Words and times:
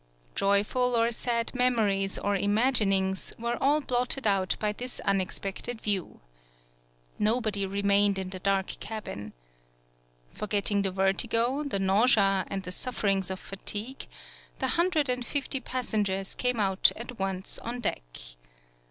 Joyful 0.33 0.95
or 0.95 1.11
sad 1.11 1.53
memories 1.53 2.17
or 2.17 2.35
imaginings 2.35 3.33
were 3.37 3.55
all 3.61 3.81
blotted 3.81 4.25
out 4.25 4.55
by 4.57 4.71
this 4.73 4.99
unexpected 5.01 5.79
view. 5.79 6.21
Nobody 7.19 7.67
remained 7.67 8.17
in 8.17 8.31
the 8.31 8.39
dark 8.39 8.79
cabin. 8.79 9.33
Forgetting 10.33 10.81
the 10.81 10.89
vertigo, 10.89 11.61
the 11.63 11.77
nau 11.77 12.07
sea, 12.07 12.19
and 12.19 12.63
the 12.63 12.71
sufferings 12.71 13.29
of 13.29 13.39
fatigue, 13.39 14.07
the 14.57 14.69
hundred 14.69 15.07
and 15.07 15.23
fifty 15.23 15.59
passengers 15.59 16.33
came 16.33 16.59
out 16.59 16.91
at 16.95 17.19
once 17.19 17.59
on 17.59 17.79
deck. 17.81 18.01